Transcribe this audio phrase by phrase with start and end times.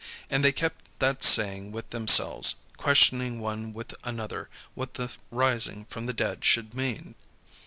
[0.31, 6.07] And they kept that saying with themselves, questioning one with another what the rising from
[6.07, 7.13] the dead should mean.